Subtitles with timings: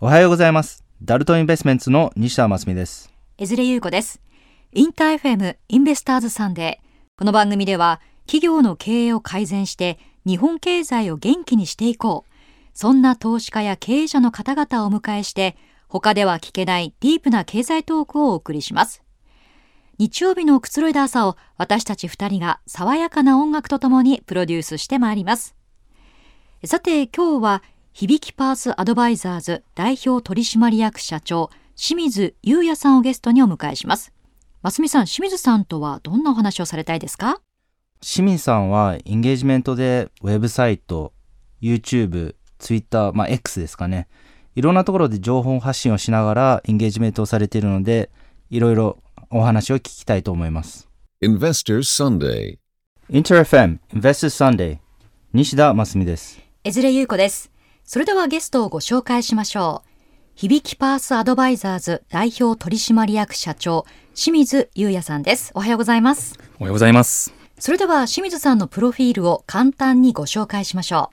[0.00, 0.82] おはようございます。
[1.00, 3.12] ダルトインベストメンツの西田真澄です。
[3.38, 4.20] 江連優子です。
[4.72, 6.86] インター FM インベスターズサンデー。
[7.16, 12.32] この番組では企業の経営を改善して日本経済を元気にしていこう。
[12.76, 15.56] そんな投資家や経営者の方々をお迎えして
[15.86, 19.04] 他では聞けないディープな経済トークをお送りします。
[19.98, 25.54] 日曜日のくつろいだ朝を私たち二人が爽やかな音楽とともにプロデュースしてまいります。
[26.64, 27.62] さて今日は
[27.98, 34.12] 響きパースアドバイザーズ代表取締役社長清水優也さんをゲストにお迎えします。
[34.60, 37.40] ますみさん、清水さんとはどんなお話をされたいですか？
[38.02, 41.14] 清水さんはエンゲージメントでウェブサイト、
[41.62, 44.08] YouTube、Twitter、まあ X ですかね。
[44.54, 48.10] いろんなところで情報発信をしながらエンゲージメントをされているので、
[48.50, 48.98] いろいろ
[49.30, 50.86] お話を聞きたいと思います。
[51.22, 52.58] Investors Sunday.
[53.08, 54.80] インター FM Investors Sunday
[55.32, 56.38] 西田真澄です。
[56.62, 57.50] 江連優子です。
[57.88, 59.88] それではゲストをご紹介しましょう。
[60.34, 65.52] 響きパースアドバイザーズ代表取締役社長、清水優也さんです。
[65.54, 66.36] おはようございます。
[66.58, 67.32] おはようございます。
[67.60, 71.12] それでは清水さんのプロフィールを簡単にご紹介しましょ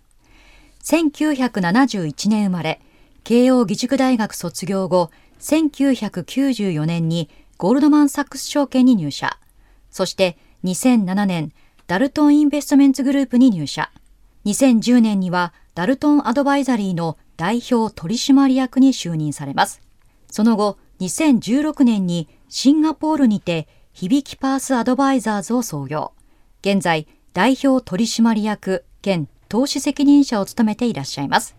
[0.82, 0.84] う。
[0.84, 2.82] 1971年生まれ、
[3.24, 7.30] 慶応義塾大学卒業後、1994年に
[7.60, 9.38] ゴールドマン・サックス証券に入社。
[9.92, 11.52] そして2007年、
[11.86, 13.92] ダルトン・インベストメンツグループに入社。
[14.46, 19.82] 2010年にはダルトン・アドバイザリーの代表取締役に就任されます。
[20.30, 26.14] その後、2016年にシンガポールにて響きパースアドバイザーズを創業。
[26.62, 31.56] 現在、代表取締役兼投資責任者を務めていらっしゃいます。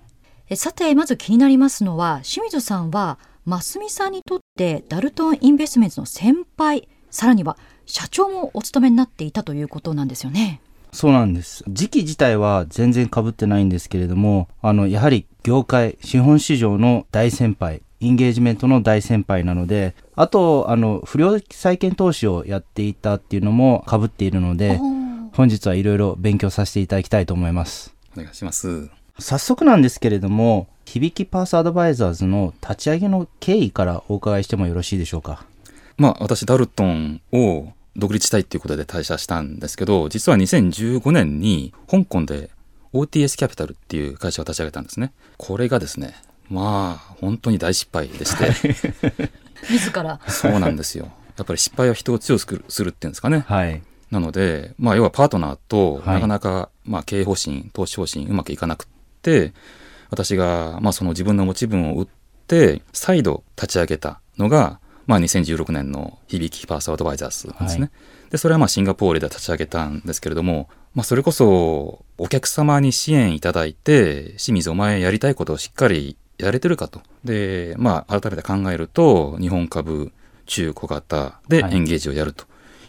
[0.55, 10.61] さて、まず気になりますのは、清水さんは、ますみさんにとってダルトンインベストメントの先輩、さらには社長もお務めになっていたということなんですよね。
[10.95, 11.65] そうなんです。
[11.69, 24.79] 時期自体は全然被ってないんですけれども、あの、やはり業界、資本市場の大先輩、インゲージメントの大先輩なので、あと、あの、不良債権投資をやっていたっていうのも被っているので、
[25.33, 27.93] 本日はいろいろ勉強させていただきたいと思います。
[28.17, 28.89] お願いします。
[29.19, 35.45] 早速なんですけれども、響きパースアドバイザーズの立ち上げの経緯からお伺いしてもよろしいでしょうか？
[35.97, 42.51] まあ、私、ダルトンを独立したいっていうことで退社したんですけど、実は2015年に香港で
[42.93, 45.13] OTS キャピタルっていう会社を立ち上げたんですね。
[45.37, 46.15] これがですね、
[46.49, 48.91] まあ、本当に大失敗でして、
[49.71, 50.21] 自ら。
[50.29, 51.11] そうなんですよ。
[51.37, 53.45] やっぱり失敗は人を強くするっていうんですかね。
[53.47, 53.83] はい。
[54.11, 58.87] なので、まあ、要はパートナーとはいなかなか、まあ、経営方針、投資方針うまくいかなくっ
[59.23, 59.53] て、
[60.11, 62.09] 私が、まあ、その自分の持ち分を売っ
[62.47, 67.81] て、再度立ち上げたのが、まあ、2016年の響きパースアドバイザーズですね。
[67.81, 67.91] はい
[68.31, 77.01] で、それはまあ、シンガポールで立ち上げたんですけれども、まあ、それこそ、お客様に支援いただいて、清水お前やりたいことをしっかりやれてるかと。
[77.25, 80.11] で、まあ、改めて考えると、日本株、
[80.47, 82.45] 中小型ではいエンゲージをやると。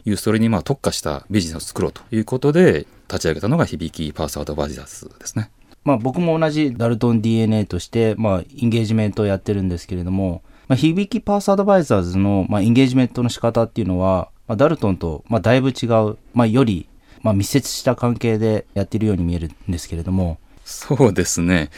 [0.08, 5.50] いうそれにまあ特化したビジネスを作ろうということで立ち上げたのが響きパースアドバイザーズですね。
[5.84, 16.88] まあ僕も同じダルトン DNA として、まあインゲージメントをやってるんですけれども、まあ響きパースアドバイザーズの、まあ、インゲージメントの仕方っていうのは、まあ、ダルトンと、まあ、だいぶ違う、まあより、
[17.22, 21.70] まあ密接した関係でやってるように見えるんですけれども、そうですね。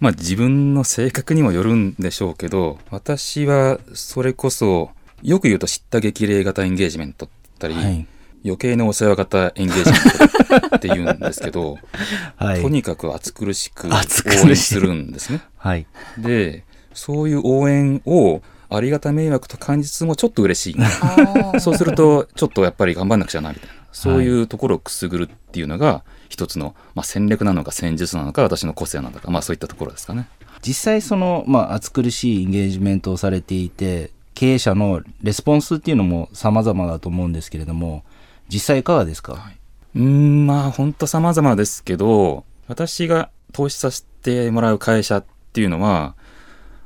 [0.00, 4.90] まあ自分の性格にもよるんでしょうけど、私はそれこそ
[5.22, 8.06] よく言うと知った激励型エンゲージメントったり、はい。
[8.42, 11.76] 余計なお世話型エンゲージメントって言うんですけど、
[12.36, 12.62] はい。
[12.62, 15.42] とにかく暑苦しく応援するんですね。
[15.58, 15.86] はい。
[16.16, 21.60] で、そういう応援をありがた迷惑と感じつつもちょっと嬉しい。
[21.60, 23.74] そうすると、ちょっとやっぱり頑張んなくちゃな、みたいな。
[23.92, 30.28] そういうところをくすぐるっていうのが、一つの、まあ、戦略なのか戦術なのか、私の個性なのか、まあそういったところですかね。
[30.62, 38.04] 実際その、まあ暑苦しいインゲージメントをされていて、経営者のレスポンスっていうのも様々だと思うんですけれども、
[38.48, 39.50] 実際いかがですか、
[39.94, 46.14] うーん、まあ本当様々ですけど、私が投資させてもらう会社っていうのは、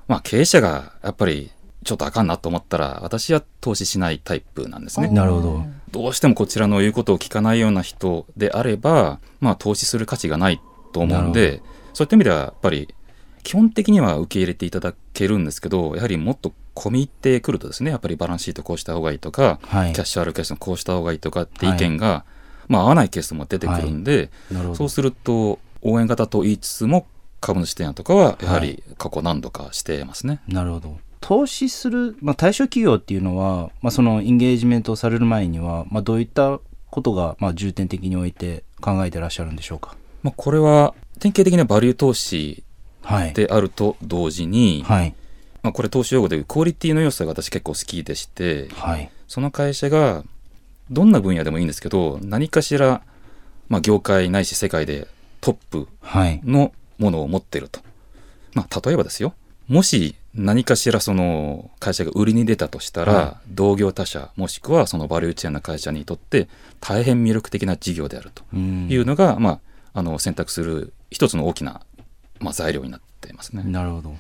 [0.08, 1.50] まあ経営者がやっぱり
[1.84, 5.08] ちょっとあかんなと思ったら、私は投資しないタイプなんですね。
[5.08, 5.62] なるほど。
[5.90, 10.60] どうしてもこちらの言うことを聞かないような人であれば、まあ投資する価値がない
[10.92, 11.62] と思うんなで、
[11.92, 12.92] そういった意味ではやっぱり
[13.42, 22.24] 基本的には受け入れていただけるんですけど、やはりもっと込み入ってくるとですね、やっぱりバランスシートこうした方がいいとか、はいキャッシュあるケースのこうした方がいいとかって意見が、
[22.66, 24.74] まあ合わないケースも出てくるんで、なるほど。
[24.76, 27.06] そうすると応援型と言いつつも
[27.44, 30.40] 株主提案とかはやはり過去何度かしてますね。
[30.48, 30.98] なるほど。
[31.20, 36.58] 投資する、まあ、対象企業っていうのは、まあ、そのインゲージメントをされる前には、まあ、どういった
[36.90, 39.96] ことが、まあ、重点的において考えてらっしゃるんでしょうか？
[40.22, 42.64] まあ、これは典型的なバリュー投資
[43.02, 43.34] はい。
[43.34, 45.14] であると同時に、はい。
[45.62, 49.10] まあ、これ投資用語でいうクオリティの要素が私結構好きでしてはい。
[49.28, 50.24] その会社が
[50.90, 53.02] どんな分野でもいいんですけど何かしら、
[53.68, 55.08] まあ、業界ないし世界で
[55.40, 56.40] トップはい。
[56.44, 57.80] のものを持ってると。
[58.52, 59.34] まあ、例えばですよ。
[59.68, 66.48] もし何かしらその会社が売りに出たとしたら、は同業他社もしくはそのバリューチェーンの会社にとって
[66.80, 69.60] 大変魅力的な事業であるとうんいうのが、ま
[69.94, 71.80] あ、あの選択する一つの大きな、
[72.40, 73.62] まあ、材料になっていますね。
[73.64, 74.10] なるほど。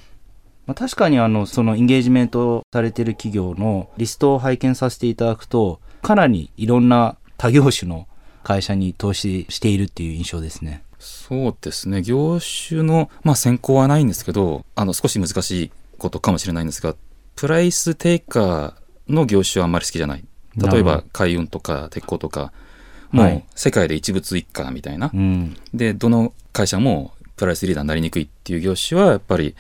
[0.66, 8.06] まあ、確かにあの、そのエンゲージメントされている企業のリストを拝見させていただくと、かなりいろんな他業種の
[8.44, 10.83] 会社に投資しているっていう印象ですね。
[11.04, 12.02] そうですね。
[12.02, 16.96] 業種の、まあ、選考はないんですけどあの少し難しいことかもしれないんですが
[17.36, 18.74] プライス低下
[19.08, 20.24] の業種はあんまり好きじゃない。
[20.56, 22.52] 例えば海運とか鉄鋼とか
[23.10, 23.44] もうはい。
[23.54, 25.56] 世界で一物一家みたいな、うん。
[25.72, 29.56] でどの会社もプライスリーダーになりにくいっていう業種はやっぱり、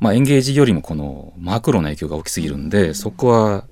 [0.00, 3.64] まあ、エンゲージよりもこのマクロの影響が大きすぎるんでそこは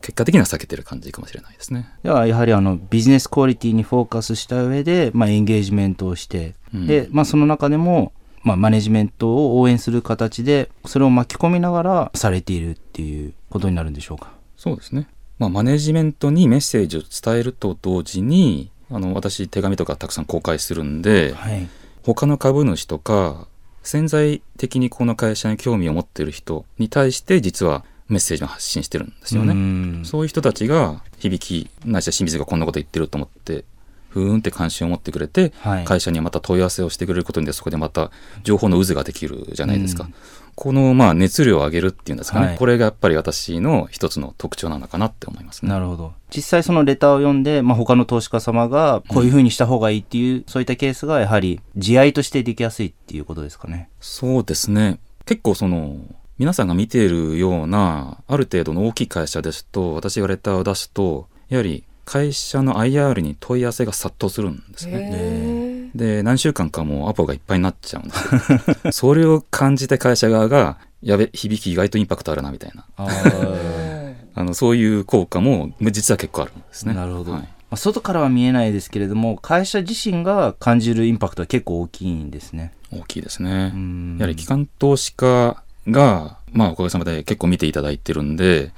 [0.00, 1.90] 結果的には避けてる感じかもしれないですね。
[2.02, 8.12] では、やはりあの、ビジネスクオリティにフォーカスした上で、まあ、エンゲージメントをして、うんで、まあ、その中でも、
[8.42, 14.32] まあ、マネジメントを応援する形で、それを巻き込みながらされているっていうことになるんでしょうか。
[14.56, 15.06] そうですね。
[15.38, 21.68] まあ、マネジメントにメッセージを伝えると同時に、あの、私、手紙とかたくさん公開するんで、はい。
[22.02, 23.46] 他の株主とか、
[23.82, 29.54] 潜在的にこの会社に興味を持っている人に対して、実はメッセージを発信してるんですよね。
[29.54, 33.64] ねそういう人たちが、響き、ないしは清水がこんなこと言ってると思って、
[34.10, 35.84] ふーんって関心を持ってくれて、はい。
[35.84, 38.10] 会社にまた問い合わせをしてくれることで、そこでまた
[38.42, 40.04] 情報の渦ができるじゃないですか。
[40.04, 40.14] うん
[40.60, 42.46] この、まあ、熱量を上げるっていうんですかね。
[42.48, 45.70] はいこれがやっぱり私の一つの特徴なのかなって思いますね。
[45.70, 46.12] なるほど。
[46.34, 53.88] 実際そのレターを読んで、まあ、他の投資家様がこういうふうにした方がいいっていう、そういったケースがやはり地合いとしてできやすいっていうことですかね。
[54.00, 54.98] そうですね。
[55.24, 55.96] 結構その、
[56.40, 65.10] 皆さんが見ているような、ある程度の大きい会社ですと、私がレターを出すと、やはり会社の IR に問い合わせが殺到するんですね。
[65.12, 68.74] へで、何週間かもうアポがいっぱいになっちゃうんですよ。
[68.90, 72.86] それを感じて会社側が、やべ、響き意外とインパクトあるな、みたいな。
[72.96, 76.94] ー あの、そういう効果も、実は結構あるんですね。
[76.94, 77.32] なるほど。
[77.32, 82.72] はいまあ、外からは見えないですけれども、会社自身が感じるインパクトは結構大きいんですね。
[82.90, 83.72] 大きいですね。
[83.74, 88.72] うんやはり機関投資家が、まあおかげさまで結構見ていただいてるんで、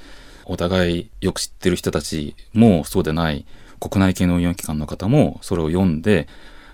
[0.45, 3.47] お互いよく知ってる人たちもそうでない
[3.81, 6.29] 国内系の運用機関の方もそれを読んで、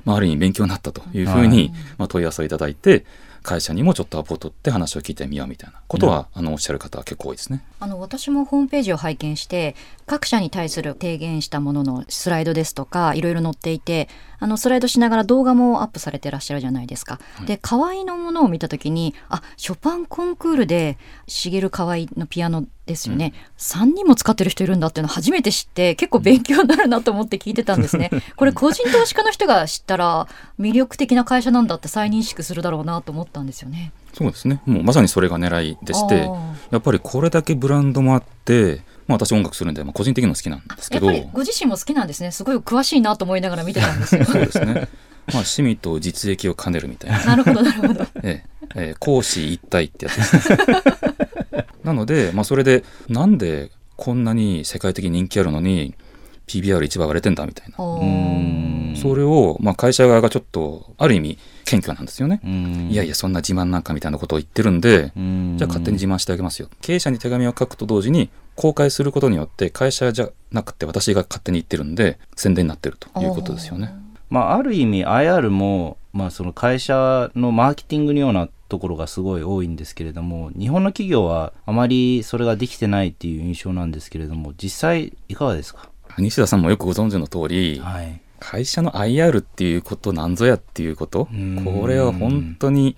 [0.05, 3.05] まあある意味勉強になったというふうに、まあ問い合わせをいただいて、
[3.49, 7.65] 会社にもちょっとアポを取って話を聞いてみようみたいなことは、あのおっしゃる方は結構多いですね。
[7.81, 9.75] あの私もホームページを拝見して
[10.05, 14.09] 各社に対する提言したもののスライドですとかいろいろ載っていて
[14.39, 17.21] あのスライドしながら動画もアップされてらっしゃるじゃないですか。
[17.47, 28.11] で河合のものを見た時にあショパンコンクールで茂河合のピアノですよね、3人も使ってる人いるんだっていうの初めて知って結構勉強になるなと思って聞いてたんですね。
[28.35, 30.27] これ個人投資家の人が知ったら
[30.59, 33.93] 魅力的な会社なんだって再認識するだろうなと思ったんですよね。
[34.15, 34.61] そうですね。
[34.67, 36.29] もうまさにそれが狙いでして
[36.71, 42.31] やっぱりこれだけブランドもあって、まあ私音楽するんで、まあ個人的にも好きなんですけど、ご自身も好きなんですね。
[42.31, 44.25] すごい詳しいなと思いながら見てたんですよ。
[44.27, 44.67] そうですね。
[44.75, 44.87] まあ
[45.39, 47.25] 趣味と実益を兼ねるみたいな。
[47.25, 48.07] なるほどなるほど。
[48.23, 50.59] ええええ講師一体ってやつですね。
[51.85, 55.95] なので、まあ、それでなんでこんなに世界的に人気あるのに
[56.49, 57.77] PBR1 倍割れてんだみたいな。
[58.97, 62.41] それを、まあ、会社側がちょっとある意味謙虚なんですよね。
[62.45, 66.69] うんいやいやそんな自慢なんかみたいなことを言ってるんで、うんじゃあ勝手に自慢してあげますよ。
[66.81, 73.95] 経営者に手紙を書くと同時に公開することによって会社じゃなくて私が勝手に言ってるんで宣伝になってるということですよね。
[74.31, 85.89] まあ、ある意味 IR も、まあ、その会社のマーケティングのようなところがすごい多いんですけれども日本の企業はあまりそれができてないっていう印象なんですけれども実際いかがですか？
[86.21, 88.21] 西田さんもよくご存知の通り、はい。
[88.41, 91.65] 会社の IR っていうことなんぞやっていうことうん。
[91.65, 92.97] これは本当に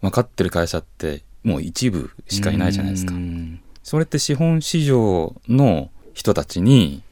[0.00, 3.14] 分かってる会社ってもう一部しかいないじゃないですか。
[3.14, 3.18] う。
[3.18, 3.60] ん。
[3.82, 7.02] それって資本市場の人たちに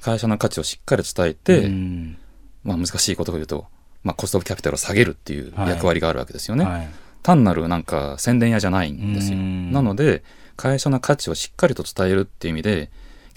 [0.00, 2.18] 会社の価値をしっかり伝えて、うん。
[2.64, 3.66] まあ難しいことを言うと、
[4.04, 5.70] まあコストオブキャピタルを下げるっていうはい。
[5.70, 6.64] 役割があるわけですよね。
[6.64, 6.88] はい。
[7.22, 9.38] 単なるなんか宣伝屋じゃないんですよ。
[9.38, 9.72] うん。
[9.72, 10.22] なので
[10.56, 12.90] 会社の価値をしっかりと伝えるっていう意味で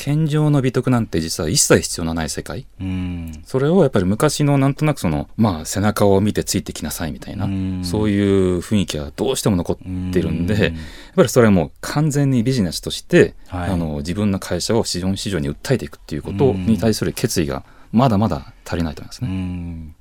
[0.04, 2.66] 健常の美徳なんて実は一切必要のない世界。
[2.80, 3.44] うん。
[3.46, 7.86] それをやっぱり昔のなんとなくそのまあ背中を見てついてきなさいみたいな、うん。
[7.86, 9.78] そういう雰囲気はどうしても残っ
[10.12, 10.62] てるんで、うん。
[10.62, 10.74] やっ
[11.18, 13.70] ぱりそれはもう完全にビジネスとして、はい。
[13.70, 16.66] あの自分の会社を資本市場に訴えていくっていうことうん。
[16.66, 19.32] に対する決意がまだまだ足りないと思いますうね。
[19.32, 19.96] ん。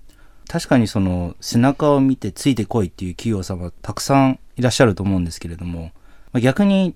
[0.48, 5.92] 確かにその背中を見てついてこいっていう企業様たくさんいらっしゃると思うんですけれども、
[6.32, 6.94] まあ、逆に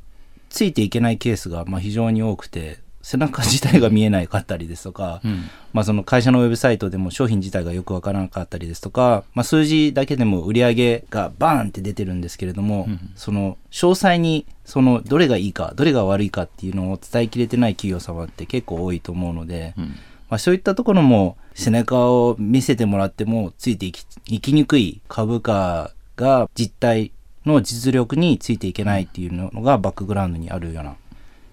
[0.49, 5.45] ついていけないケースがまあ非常に多くて背中自体が見えないかったりですとか、うん
[5.75, 27.13] まあ、その会社のウェブサイトでも商品自体がよくわからなかったりですとか、まあ、数字だけでも売り上げがバーンって出てるんですけれども、うんその詳細にそのどれがいいかどれが悪いかっていうのを伝えきれてない企業様って結構多いと思うので、うんまあ、そういったところも背中を見せてもらってもついていきいきにくい株価が実態
[27.45, 30.97] の実力についていけないっていうのがバックグラウンドにあるような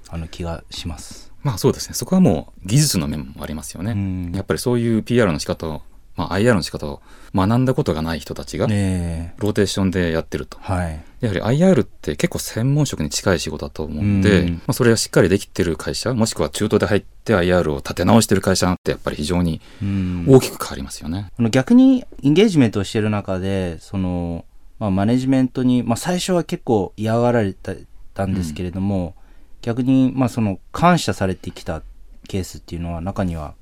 [0.10, 1.31] あの気がします。
[1.44, 1.96] まあそうですね。
[1.96, 4.32] そこはもう技術の面もありますよね、うん。
[4.34, 5.82] やっぱりそういう PR の仕方を、
[6.16, 7.02] まあ、IR の仕方を
[7.34, 10.58] 学んだことがない人たちがローテーションでやってると。
[10.62, 11.04] はい。
[11.22, 14.54] やはり IR って結構専門職に近い仕事だと思うんで、うん。
[14.54, 20.26] まあ、それがしっかりできてる会社もしくは中途で入って IR を立て直してる会社ってやっぱり非常にうん。
[20.28, 21.32] 大きく変わりますよね。
[21.50, 24.46] 逆にインゲージメントをしてる中でその、
[24.80, 27.74] まあ、マネジメントに、まあ、最初は結構嫌がられた
[28.14, 29.16] たんですけれども、
[29.62, 31.82] 逆に、まあ、その感謝されてきた
[32.28, 33.54] ケースっていうのは中には、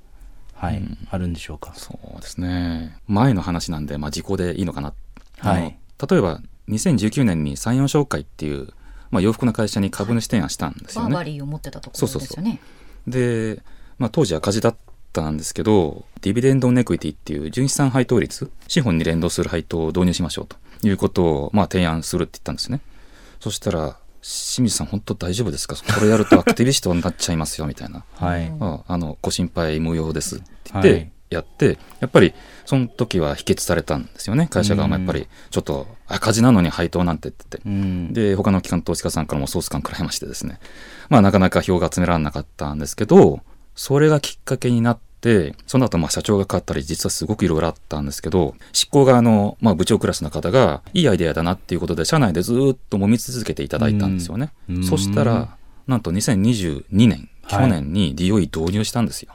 [0.54, 1.74] はいうんあるんでしょうか？
[1.76, 4.94] そうですね前の話なんで、まあ、時効でいいのかな、
[5.38, 5.78] はい
[6.10, 8.70] 例えば2019年に三四商会っていう、
[9.10, 11.10] まあ、洋服の会社に株主提案したんですよね。
[11.10, 12.60] バーバリーを持ってたところですよね。
[13.08, 13.62] で、
[13.98, 14.76] まあ、当時赤字だっ
[15.14, 22.82] たんですけど Dividend on Equity っていう純資産配当率資本に連動する配当を導入しましょうということを、まあ、提案するって言ったんですね
[23.40, 25.76] そしたら清水さん本当大丈夫ですか？
[25.76, 28.04] これやるとアクティビストになっちゃいますよみたいな。
[28.16, 28.48] はい。
[28.48, 28.64] うん。
[28.64, 31.12] ああのご心配無用ですって言って、はい。
[31.30, 32.34] やってやっぱり
[32.66, 34.48] その時は否決されたんですよね。
[34.52, 40.60] 会社側もやっぱりちょっと赤字なのに配当なんてって言ってうん、で他の機関投資家さんからも総スカンくらいましてですね。
[41.08, 43.42] まあなかなか票が集められなかったんですけど
[43.76, 45.09] それがきっかけになって
[45.68, 54.84] その後まあ社長が変わったり実はすごくいろいろあったんですけど執行側のまあ部長クラスの方がいいアイデアだなっていうことで社内でずっと揉み続けていただいたんですよね、うん。
[54.84, 55.58] そしたら
[55.88, 57.66] なんと2022年はい。
[57.66, 59.32] 去年に DOE 導入したんですよ、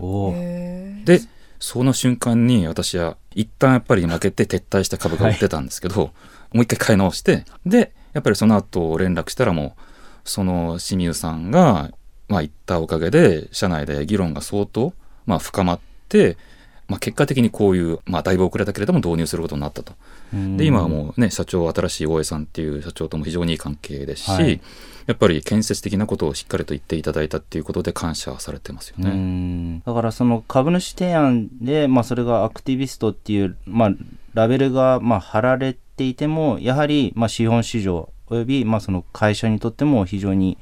[1.05, 1.21] で
[1.59, 6.13] その瞬間に私は一旦やっぱり負けて撤退した株が売ってたんですけど、
[6.53, 9.81] もう一回買い直してでやっぱりその後連絡したらもう
[10.25, 11.91] その清水さんが
[12.29, 14.95] まあ言ったおかげで社内で議論が相当
[15.27, 16.37] まあ深まって、
[16.89, 19.95] まあ、結果的にこういう、まあ、だいぶ遅れたけれども導入することになったと。
[20.33, 24.61] うんで今はもうね社長新しい大江さんっていう社長とも非常にいい関係ですし、はい
[25.07, 29.11] やっぱり建設的なことをしっかりと言っていただいたっていうことで感謝されてますようね。
[29.11, 33.91] んだからその株主提案で、まあ、それがアクティビストっていう、まあ、
[34.33, 40.57] ラベルがまあ貼られていてもやはりまあ資本市場およびまあその会社にとっても非常に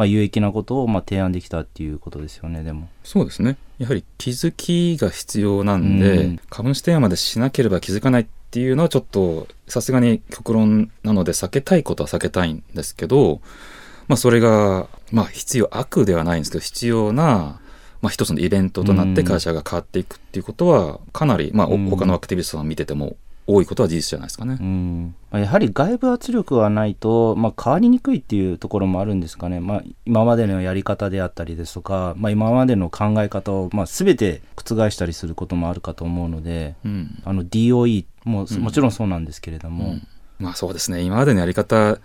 [0.00, 2.88] まあ有益なことをまあ提案できたっていうことですよねでも。
[3.04, 3.58] そうですね。
[3.76, 6.40] やはり気づきが必要なんで、うん。
[6.48, 13.42] 株主提案までしなければ気づかないっていうのはちょっとさすがに極論なので避けたいことは避けたいんですけど、
[14.08, 17.60] まあ、それが、まあ、必要悪ではないんですけど必要な、
[18.00, 19.26] まあ、一つのイベントとなってうん。
[19.26, 23.16] 会社が変わっていくっていうことはかなり、まあ、他のアクティビストさんを見てても
[23.46, 24.58] 多いことは事実じゃないですかね。
[24.60, 25.14] うん。
[25.30, 37.22] まあやはり外部圧力がないと、まあ、変わりにくいっていうところもあるんですかね、まあ、今までのやり方であったりですとか、まあ、今までの考え方を、まあ、全て覆したりすることもあるかと思うのでうん。
[37.24, 38.60] あの DOE も、うん。
[38.60, 40.06] もちろんそうなんですけれども、うん。
[40.38, 41.02] まあそうですね。
[41.02, 41.98] 今までのやり方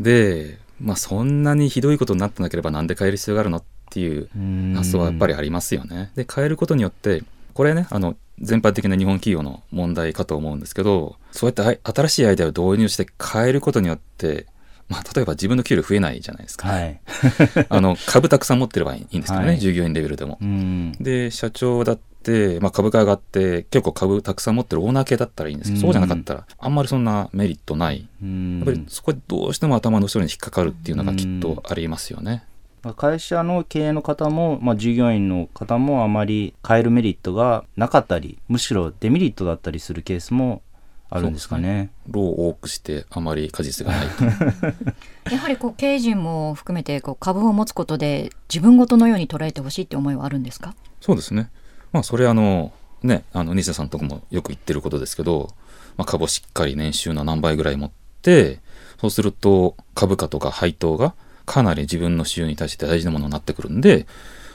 [0.00, 6.10] で、まあ、そんなにひどいことになってなければなんで変える必要があるのっていううん発想はやっぱりありますよね。
[6.16, 14.46] で変えることによってこれねあの全般的な日本企業の問題かと思うんですけどそうやって新しいアイデアを導入して変えることによって、
[14.88, 17.00] まあ、例えば自分の給料増えないじゃないですか、はい、
[17.68, 19.58] あの株たくさん持ってればいいんですけどね、はい。
[19.58, 20.38] 従業員レベルでも。
[20.40, 20.92] うん。
[21.00, 25.82] で社長だって、まあ、株価上がって結構株たくさん持ってるオーナー系だったらいいんですけど、うん。
[25.82, 28.08] そうじゃなかったらあんまりそんなメリットない。
[28.22, 28.58] うん。
[28.58, 32.44] やっぱりそこでどうしても頭の後ろに引っかかるっていうのがきっとありますよね。
[32.82, 40.62] まあ会社の経営の方も、まあ、従業員の方もあまり変えるメリットがなかったりむしろデメリットだったりするケースも
[41.10, 41.90] あるんですかね。
[42.08, 44.24] 労を多くしてあまり果実がないと。
[45.30, 50.74] やはりこう経営陣も含めてこう株を持つことで自分ごとのように捉えてほしいって思いはあるんですか？
[51.00, 51.50] そうですね。
[51.92, 52.72] まあそれあの
[53.02, 55.50] ねあの西田さんとこもよく言ってることですけど、
[55.98, 57.90] まあ、株をしっかり年収の何倍ぐらい持っ
[58.22, 58.60] て
[58.98, 61.14] そうすると株価とか配当が
[61.52, 64.06] かなり自分の収入に対して大事なものになってくるんで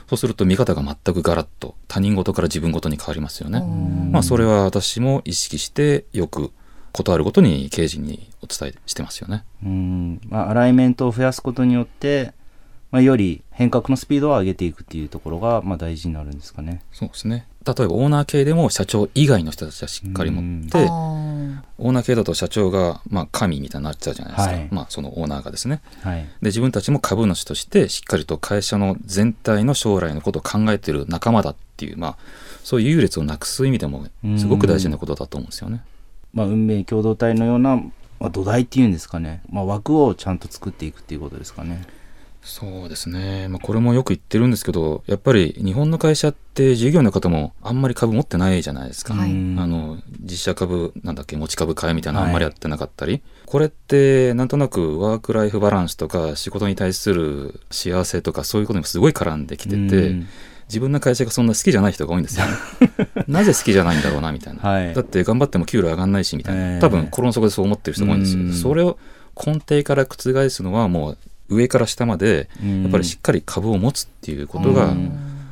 [0.09, 3.59] そうすると見方が全くガラッと他人事から自分事に変わりますよね。
[3.59, 6.51] うんまあそれは私も意識してよく
[6.93, 9.43] ことあるごとに経営陣にお伝えしてますよね。
[9.63, 12.33] うんまあ、アライメントを増やすことによって、
[12.89, 16.81] まあ、より変革のスピードを上げていくっていうところが、まあ、大事になるんですかね。
[16.93, 20.87] そうですね例えばオーナー系でも社長以外の人たちはしっかり持って、
[21.77, 26.21] オーナー系だと社長が、まあ、神みたいになっちゃうじゃないですか、はいまあ、そのオーナーがですねはい。
[26.23, 32.17] で自分たちも株主としてしっかりと会社の全体の将来のことを考えている仲間だっていう、まあ、
[32.63, 34.05] そういう優劣をなくす意味でも
[34.37, 35.83] すごく大事なことだと思うんですよね。
[36.33, 37.77] まあ、運命共同体のような、
[38.19, 39.41] まあ、土台っていうんですかね。
[39.49, 41.83] まあ、枠をちゃんと作っていくっていうことですかね。
[42.47, 49.31] そうですね、まあ、これもよく言ってるんですけどやっぱり日本の会社って従業員の方もあんまり株持ってないじゃないですか、はい。
[49.31, 49.59] うん。
[49.59, 60.27] あの実社株なんだっけ持ち株買いみたいなのあんまりやってなかったり、これってなんとなくワーク・ライフ・バランスとか仕事に対する幸せとかそういうことにもすごい絡んできてて、うん。
[60.69, 62.45] 自分の会社がそんな好きじゃない人が多いんですよ。
[62.45, 62.51] ね
[63.27, 64.93] なぜ好きじゃないんだろうなみたいな、はい。
[64.93, 66.79] だって頑張っても給料上がんないしみたいな、ええ。
[66.79, 68.53] 多分心の底でそう思ってる人が多いんですよ、うん。
[68.53, 68.97] それを
[69.35, 71.17] 根底から覆すのはもう
[71.49, 72.83] 上から下までうん。
[72.83, 75.05] やっぱりしっかり株を持つっていうことが、うん。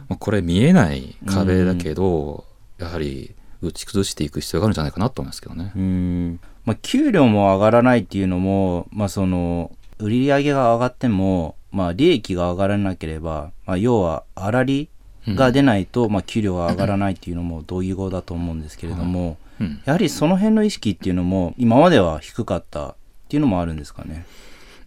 [0.09, 2.45] まあ、これ見えない壁だけど、
[2.77, 5.71] やはり打ち崩していく必要があるんじゃないかなと思いますけどね。
[5.75, 6.39] うん。
[6.65, 14.89] まあ、給料も上がらないっていうのも、まあ、その売り上げが上がっても、まあ、利益が上がらなければ、まあ、要は粗利
[15.27, 19.81] が出ないと、まあ、給料が上がらないっていうのも 同義語だと思うんですけれども、うん。
[19.85, 22.95] やはりその辺の意識っていうのも今までは低かったっ
[23.29, 24.25] ていうのもあるんですかね。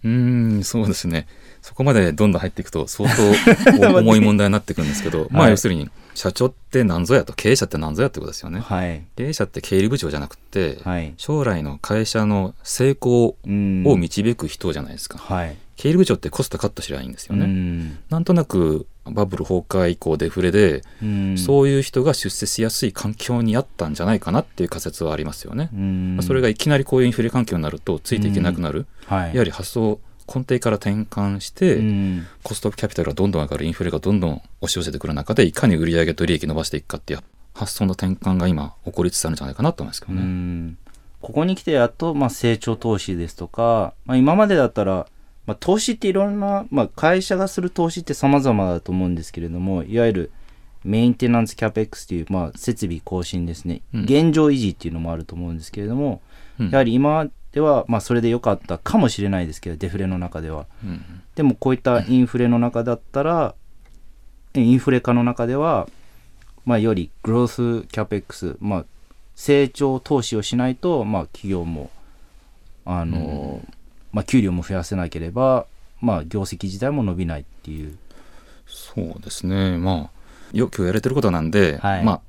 [0.04, 1.26] うーん、そうですね。
[1.62, 8.58] そこまでどんどん入っていくと相当 重い問題になってくるんですけど、まあはい要するに社長って何ぞやと経営者って何ぞやってことですよね。
[8.58, 9.04] はい。
[9.16, 11.14] 経営者って経理部長じゃなくて、はい。
[11.16, 15.18] 将来の会社の成功うんを導く人じゃないですか。
[15.18, 15.56] はい。
[15.76, 17.44] 経理部長ってコストカットしりゃいいんですよね。
[17.44, 25.70] うんなんとなくバブル崩壊以降デフレで、うんそういう人が出世しやすい環境にあったんじゃないかなっていう仮説はありますよね。
[25.72, 29.34] うんまあそれがいきなりこういうインフレ環境になるとついていけなくなる、はい。
[29.34, 37.20] やはり発想を根底から転換して、うんコストキャピタルがどんどん上がるインフレがどんどん押し寄せてくる中でいかに売上と利益伸ばしていくかっていう
[37.54, 40.22] 発想の転換が今起こりつつあるんじゃないかなと思いますけどうね。
[40.22, 40.78] ん
[41.20, 45.06] ここに来てやっと、まあ、成長投資ですとか、まあ、今までだったら、
[45.48, 50.30] まあ、投資っていろんな、まあ、会社がする投資って様々だと思うんですけれどもいわゆる
[50.84, 54.02] メインテナンスキャペックスという、まあ、設備更新ですね、うん。
[54.02, 56.20] 現状維持っていうのもあると思うんですけれども、
[56.60, 56.70] うん。
[56.70, 60.66] やはり今では、まあ、それで良かったかもしれないですけどデフレの中では。
[60.84, 63.54] うんでもこういったインフレの中だったら、
[64.54, 65.88] インフレ化の中では、
[66.66, 68.84] まあ、よりグロースキャペックス、まあ、
[69.36, 71.90] 成長投資をしないと、まあ、企業も、
[72.84, 73.62] あの、
[74.12, 75.66] まあ、給料も増やせなければ、
[76.00, 77.96] まあ、業績自体も伸びないっていう。
[78.66, 80.18] そうですねまあ
[80.52, 82.20] よくやれてることなんで、はいまあ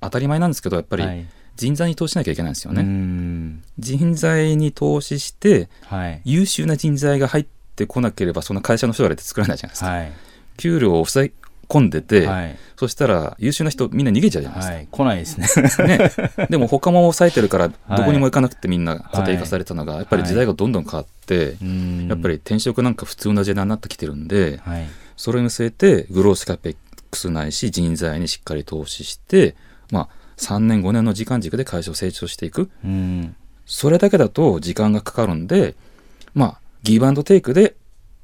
[0.00, 2.82] 当たり前なんですけどやっぱりはい、人材に投資しなきゃいけないんですようね。
[2.82, 6.20] ん人材に投資してはい。
[6.24, 9.90] 優秀な人材が入ってこなければその会社の将来って作らないじゃないですか。
[9.90, 10.12] はい。
[10.56, 11.32] 給料を抑え
[11.68, 12.56] 込んでて、はい。
[12.76, 14.74] そしたら優秀な人みんな逃げちゃうじゃないですか。
[14.74, 14.88] はい。
[14.90, 15.98] 来ないですね。
[15.98, 16.12] ね、
[16.48, 24.86] でも他も抑えてるからはいどこにも行かなくてみんな固定化されたのがやっぱり時代がどんどん変わってうんやっぱり、転職なんか普通な時代になってきてるんではい。
[25.16, 26.76] それを見据えてグロースキャペッ
[27.10, 29.56] クスないし人材にしっかり投資して
[29.90, 33.34] まあ3年5年の時間軸で会社を成長していくうん。
[33.66, 35.74] それだけだと時間がかかるんで
[36.34, 37.74] まあギブアンドテイクで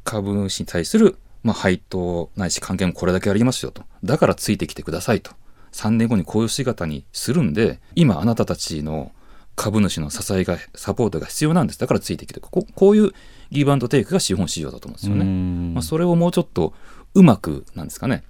[0.05, 3.85] 株主に対するまあ配当ないし還元もこれだけやりますよと。
[4.03, 5.31] だからついてきてくださいと。
[5.73, 9.13] 3年後にこういう姿にするんで今あなたたちの
[9.57, 11.79] 株主の支えがサポートが必要なんです。
[11.79, 13.13] だからついてきてここういう
[13.51, 15.75] ギブアンドテイクが資本市場だと思うんですよね、うん。
[15.75, 16.75] まあ、それをもうちょっと
[17.15, 18.25] うまくなんですかね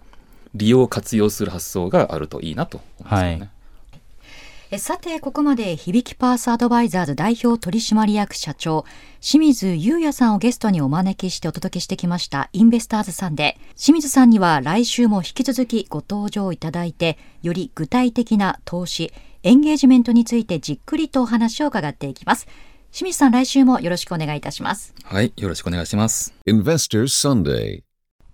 [0.55, 3.51] 利用活用する発想があるといいなと思いますよね、はい
[4.71, 8.85] えさてここまで響きパースアドバイザーズ代表取締役社長
[9.21, 22.47] 清水優也さんをゲストにお招きしてお届けしてきましたインベスターズさんで清水さんには来週も引き続きご登場いただいてより具体的な投資エンゲージメントについてじっくりとお話を伺っていきます
[22.91, 27.83] 清水さん来週もよろしくお願いいたしますはい、よろしくお願いします Investors Sunday.